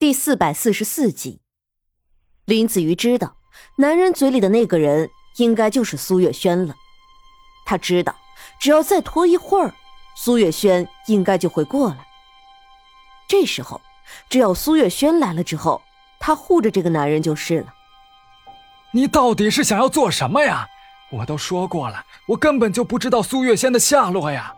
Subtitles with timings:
[0.00, 1.42] 第四百四十四集，
[2.46, 3.36] 林子瑜知道
[3.76, 6.74] 男人嘴里的那个人应该就是苏月轩了。
[7.66, 8.16] 他知道，
[8.58, 9.74] 只要再拖一会儿，
[10.16, 11.98] 苏月轩应该就会过来。
[13.28, 13.78] 这时候，
[14.30, 15.82] 只要苏月轩来了之后，
[16.18, 17.74] 他护着这个男人就是了。
[18.92, 20.66] 你到底是想要做什么呀？
[21.10, 24.56] 我都说过了，我根本就不知道苏月轩的下落呀。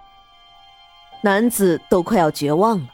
[1.21, 2.87] 男子都快要绝望了。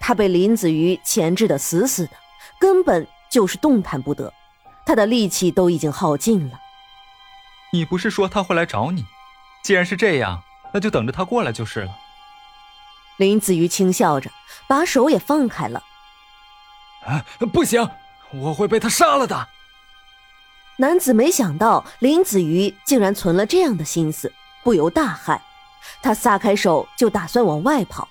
[0.00, 2.12] 他被林子瑜钳制的死死的，
[2.58, 4.32] 根本就是动弹不得，
[4.84, 6.58] 他的力气都已经耗尽了。
[7.72, 9.04] 你不是说他会来找你？
[9.62, 11.92] 既然是这样，那就等着他过来就是了。
[13.18, 14.30] 林子瑜轻笑着，
[14.66, 15.82] 把手也放开了。
[17.06, 17.88] 啊，不行，
[18.32, 19.48] 我会被他杀了的。
[20.78, 24.32] 男子没想到林子瑜竟然存了这样的心思，
[24.64, 25.38] 不由大骇，
[26.02, 28.08] 他撒开手就打算往外跑。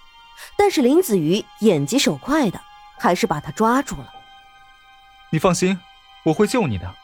[0.57, 2.59] 但是林子瑜眼疾手快的，
[2.97, 4.13] 还是把他抓住了。
[5.31, 5.77] 你放心，
[6.25, 6.95] 我会救你的。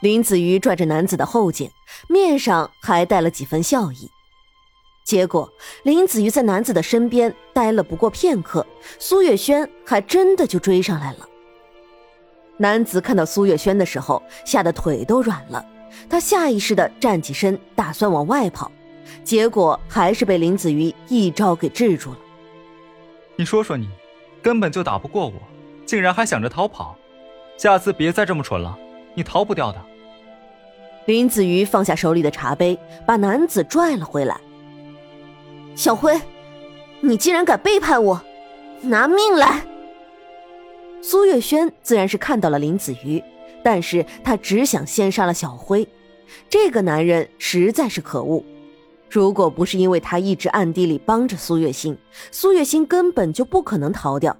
[0.00, 1.70] 林子瑜拽着男子的后颈，
[2.08, 4.10] 面上还带了几分笑意。
[5.04, 8.66] 结果林子瑜在男子的身边待了不过片刻，
[8.98, 11.28] 苏月轩还真的就追上来了。
[12.56, 15.64] 男子看到苏月轩的时候，吓得腿都软了，
[16.08, 18.70] 他下意识的站起身，打算往外跑。
[19.24, 22.18] 结果还是被林子瑜一招给制住了。
[23.36, 23.88] 你说说你，
[24.42, 25.34] 根本就打不过我，
[25.86, 26.96] 竟然还想着逃跑，
[27.56, 28.78] 下次别再这么蠢了，
[29.14, 29.80] 你逃不掉的。
[31.06, 34.38] 林子瑜放下手里的茶杯，把男子拽了回来。
[35.74, 36.20] 小辉，
[37.00, 38.22] 你竟然敢背叛我，
[38.82, 39.62] 拿命来！
[41.00, 43.20] 苏月轩自然是看到了林子瑜，
[43.64, 45.88] 但是他只想先杀了小辉，
[46.48, 48.44] 这个男人实在是可恶。
[49.12, 51.94] 如果不是因为他一直暗地里帮着苏月心，
[52.30, 54.34] 苏月心根本就不可能逃掉。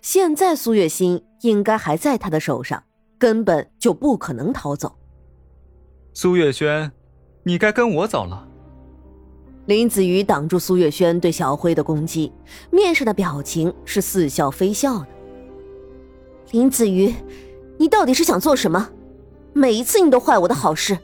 [0.00, 2.82] 现在苏月心应该还在他的手上，
[3.18, 4.96] 根本就不可能逃走。
[6.14, 6.90] 苏月轩，
[7.42, 8.48] 你该跟我走了。
[9.66, 12.32] 林子瑜挡住苏月轩对小辉的攻击，
[12.70, 15.08] 面上的表情是似笑非笑的。
[16.52, 17.14] 林子瑜，
[17.76, 18.88] 你到底是想做什么？
[19.52, 20.98] 每一次你都坏我的好事。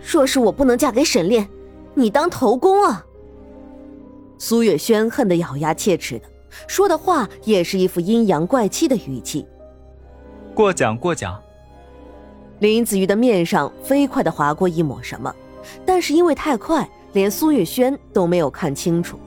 [0.00, 1.48] 若是我不能嫁给沈炼。
[1.98, 3.04] 你当头功啊！
[4.38, 6.26] 苏月轩恨得咬牙切齿的，
[6.68, 9.44] 说的话也是一副阴阳怪气的语气。
[10.54, 11.36] 过奖过奖。
[12.60, 15.34] 林子瑜的面上飞快的划过一抹什么，
[15.84, 19.18] 但是因为太快，连苏月轩都没有看清楚。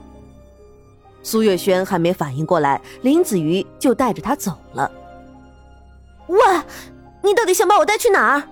[1.22, 4.90] 苏月轩还没反应过来，林子瑜就带着他走了。
[6.28, 6.38] 喂，
[7.22, 8.42] 你到底想把我带去哪儿？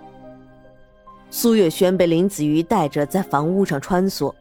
[1.31, 4.35] 苏月轩被林子瑜带着在房屋上穿梭，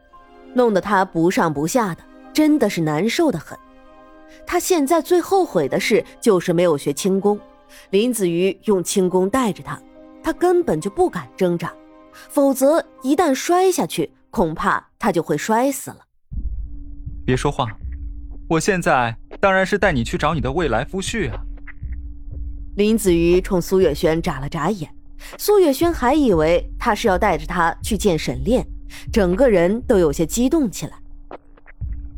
[0.56, 2.02] 弄得他不上不下的，
[2.34, 3.58] 真的是难受的很。
[4.46, 7.40] 他现在最后悔的事就是没有学轻功，
[7.92, 9.80] 林子瑜用轻功带着他，
[10.24, 11.72] 他根本就不敢挣扎，
[12.12, 16.00] 否则一旦摔下去，恐怕他就会摔死了。
[17.24, 17.68] 别说话，
[18.50, 21.40] 我现在当然是带你去找你的未来夫婿啊。
[22.76, 24.90] 林子瑜冲苏月轩眨了眨眼。
[25.38, 28.66] 苏月轩还以为他是要带着他去见沈炼，
[29.12, 30.94] 整个人都有些激动起来。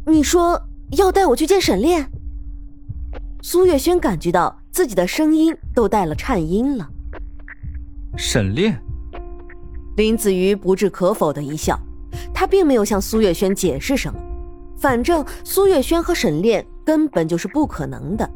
[0.06, 2.10] 你说要带我去见沈炼？
[3.42, 6.88] 苏月轩感觉到自己的声音都带了颤音了。
[8.18, 8.80] 沈炼，
[9.98, 11.80] 林子瑜不置可否的一笑，
[12.34, 14.20] 他并没有向苏月轩解释什么，
[14.78, 18.30] 反正苏月轩和沈炼根本就是不可能的。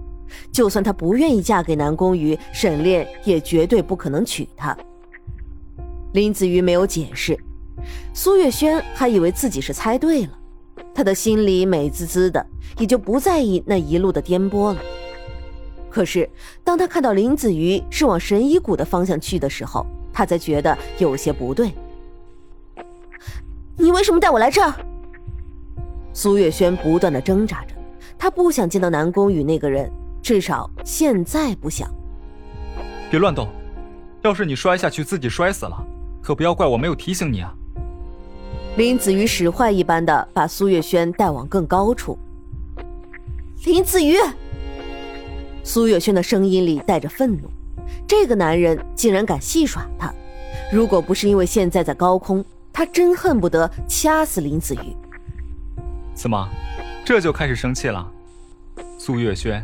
[0.51, 4.77] 就算她不愿意嫁给南宫羽，沈炼也绝对不可能娶她。
[6.13, 7.37] 林子瑜没有解释，
[8.13, 10.31] 苏月轩还以为自己是猜对了，
[10.93, 12.45] 他的心里美滋滋的，
[12.77, 14.81] 也就不在意那一路的颠簸了。
[15.89, 16.29] 可是
[16.63, 21.71] 当他看到林子瑜是往神医谷的方向去的时候，他才觉得有些不对。
[23.77, 24.73] 你为什么带我来这儿？
[26.13, 27.75] 苏月轩不断的挣扎着，
[28.17, 29.91] 他不想见到南宫羽那个人。
[30.25, 31.87] 至少现在不想。
[33.11, 33.47] 别乱动，
[34.23, 35.77] 要是你摔下去自己摔死了，
[36.19, 37.53] 可不要怪我没有提醒你啊！
[38.75, 42.17] 林子瑜使坏一般的把苏月轩带往更高处。
[43.65, 44.15] 林子瑜，
[45.63, 47.47] 苏月轩的声音里带着愤怒，
[48.07, 50.11] 这个男人竟然敢戏耍他！
[50.73, 52.43] 如果不是因为现在在高空，
[52.73, 54.95] 他真恨不得掐死林子瑜。
[56.15, 56.49] 怎么，
[57.05, 58.11] 这就开始生气了？
[58.97, 59.63] 苏月轩。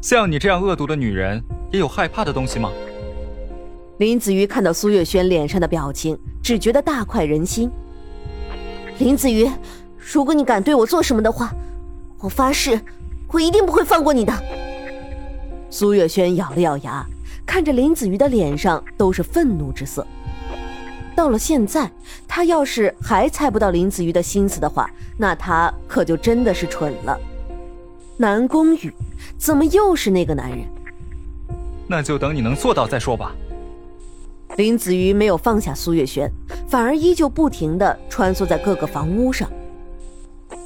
[0.00, 1.42] 像你这样恶毒的女人，
[1.72, 2.70] 也有害怕的东西吗？
[3.98, 7.68] 林子瑜看到苏月轩脸上的表情，只觉得大快人心。
[8.98, 9.50] 林子瑜，
[9.98, 11.52] 如果你敢对我做什么的话，
[12.20, 12.80] 我发誓，
[13.32, 14.32] 我一定不会放过你的。
[15.68, 17.04] 苏月轩咬了咬牙，
[17.44, 20.06] 看着林子瑜的脸上都是愤怒之色。
[21.16, 21.90] 到了现在，
[22.28, 27.18] 他要是还猜不到林子瑜的心思的话，那他可就真的是蠢了。
[28.16, 28.92] 南宫羽，
[29.36, 30.60] 怎么又是那个男人？
[31.86, 33.34] 那就等你能做到再说吧。
[34.56, 36.30] 林子瑜没有放下苏月轩，
[36.68, 39.50] 反而依旧不停的穿梭在各个房屋上。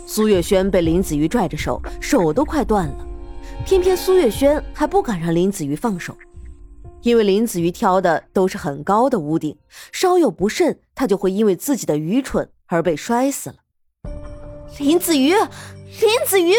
[0.07, 3.07] 苏月轩被林子瑜拽着手，手都快断了，
[3.65, 6.17] 偏偏苏月轩还不敢让林子瑜放手，
[7.03, 9.57] 因为林子瑜挑的都是很高的屋顶，
[9.93, 13.57] 稍有不慎，他就会因为自己的愚蠢而被摔死了。
[14.79, 16.53] 林子瑜，林子瑜！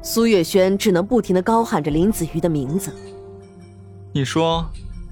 [0.00, 2.92] 苏月轩只能不停的高喊着林子瑜的名字。
[4.12, 4.64] 你说，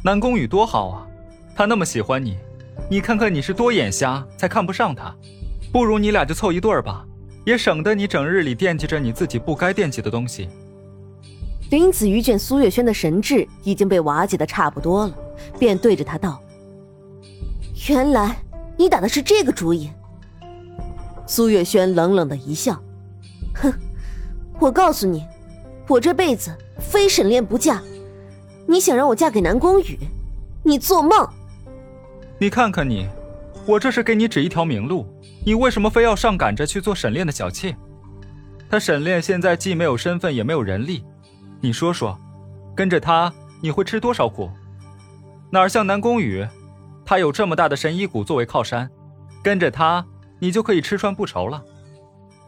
[0.02, 1.06] 南宫羽多好啊，
[1.54, 2.36] 他那么喜欢你，
[2.88, 5.14] 你看看你是多眼瞎，才看不上他。
[5.72, 7.04] 不如你俩就凑一对儿吧，
[7.44, 10.48] 也省得你整日里惦记着你自己不该惦记的东西。
[11.70, 15.14] 林子瑜见苏月轩的神智已经被瓦解的差不多了，
[15.58, 16.40] 便对着他道
[17.88, 18.36] ：“原来
[18.76, 19.90] 你打的是这个主意。”
[21.26, 22.80] 苏月轩冷冷的一笑
[23.54, 23.72] ：“哼。”
[24.58, 25.26] 我告诉你，
[25.86, 27.82] 我这辈子非沈炼不嫁。
[28.66, 29.98] 你想让我嫁给南宫羽，
[30.62, 31.28] 你做梦！
[32.38, 33.06] 你看看你，
[33.66, 35.06] 我这是给你指一条明路，
[35.44, 37.76] 你为什么非要上赶着去做沈炼的小妾？
[38.68, 41.04] 他沈炼现在既没有身份，也没有人力，
[41.60, 42.18] 你说说，
[42.74, 44.50] 跟着他你会吃多少苦？
[45.50, 46.44] 哪像南宫羽，
[47.04, 48.90] 他有这么大的神医谷作为靠山，
[49.44, 50.04] 跟着他
[50.40, 51.62] 你就可以吃穿不愁了。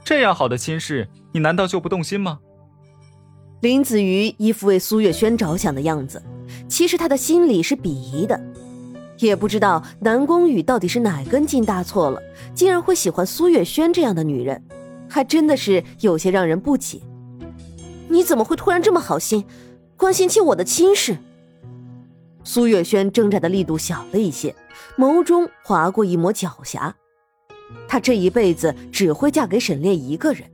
[0.03, 2.39] 这样好的亲事，你难道就不动心吗？
[3.61, 6.23] 林子瑜一副为苏月轩着想的样子，
[6.69, 8.41] 其实他的心里是鄙夷的，
[9.19, 12.23] 也不知道南宫羽到底是哪根筋搭错了，
[12.55, 14.63] 竟然会喜欢苏月轩这样的女人，
[15.09, 17.01] 还真的是有些让人不解。
[18.09, 19.45] 你怎么会突然这么好心，
[19.97, 21.19] 关心起我的亲事？
[22.45, 24.55] 苏月轩挣扎的力度小了一些，
[24.97, 26.93] 眸中划过一抹狡黠。
[27.87, 30.45] 她这一辈子只会嫁给沈炼一个人，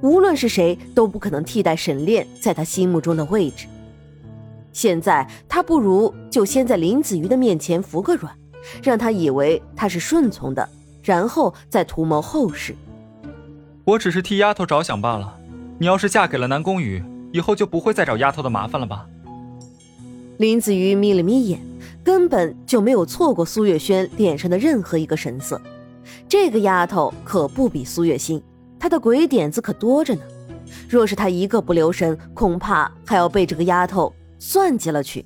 [0.00, 3.66] 无论是谁都不可能替代沈炼在他心目中的位置。
[4.72, 8.34] 现在他不如就先在林子瑜的面前服个软，
[8.82, 10.68] 让他以为他是顺从的，
[11.02, 12.74] 然后再图谋后事。
[13.84, 15.38] 我只是替丫头着想罢了。
[15.78, 17.02] 你要是嫁给了南宫羽，
[17.32, 19.06] 以后就不会再找丫头的麻烦了吧？
[20.38, 21.60] 林子瑜眯了眯眼，
[22.02, 25.60] 根本就没有错过苏月轩脸上的任何一个神色。
[26.28, 28.42] 这个丫头可不比苏月心，
[28.82, 30.22] 他的鬼点子可多着呢。
[30.88, 35.24] 若是他一个不留神，恐怕还要被这个丫头算计了去。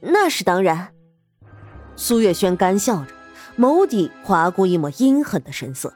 [0.00, 0.88] 那是当然。
[1.94, 3.12] 苏月轩干笑着，
[3.56, 5.94] 眸底划过一抹阴狠的神色。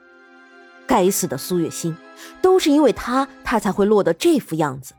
[0.86, 1.96] 该死的苏月心，
[2.40, 4.94] 都是因为他，他才会落得这副样子。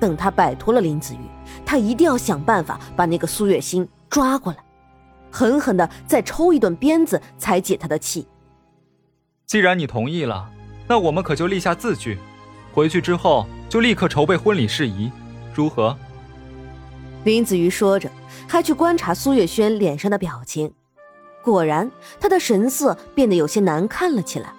[0.00, 1.20] 等他摆脱了林子瑜，
[1.64, 4.58] 他一定要想办法把那个苏月心抓过来。
[5.30, 8.26] 狠狠的再抽一顿鞭子，才解他的气。
[9.50, 10.48] 既然你同意了，
[10.86, 12.16] 那我们可就立下字据，
[12.72, 15.10] 回去之后就立刻筹备婚礼事宜，
[15.52, 15.98] 如何？
[17.24, 18.08] 林子瑜说着，
[18.46, 20.72] 还去观察苏月轩脸上的表情，
[21.42, 24.52] 果然，他的神色变得有些难看了起来。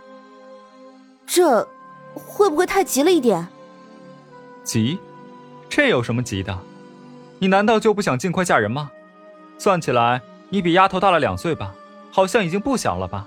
[1.25, 1.65] 这
[2.13, 3.47] 会不会太急了一点？
[4.65, 4.99] 急？
[5.69, 6.59] 这有什么急的？
[7.39, 8.91] 你难道就不想尽快嫁人吗？
[9.57, 10.21] 算起来。
[10.49, 11.73] 你比丫头大了两岁吧，
[12.11, 13.25] 好像已经不小了吧？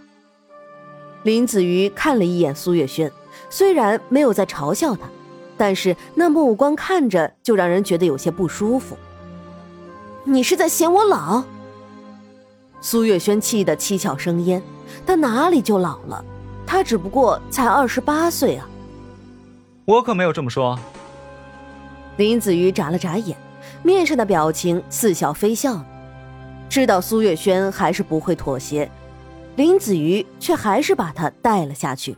[1.25, 3.11] 林子瑜看了一眼苏月轩，
[3.49, 5.09] 虽然没有在嘲笑他，
[5.57, 8.95] 但是那目光看着就让人觉得有些不舒服。
[10.25, 11.43] 你是在嫌我老？
[12.83, 14.63] 苏月轩气得七窍生烟，
[15.07, 16.23] 他哪里就老了？
[16.67, 18.69] 他只不过才二十八岁啊！
[19.87, 20.79] 我可没有这么说。
[22.19, 23.35] 林子瑜眨了眨眼，
[23.83, 25.83] 面上的表情似笑非笑。
[26.69, 28.91] 知道苏月轩还是不会妥协，
[29.57, 32.17] 林子瑜却还是把他带了下去。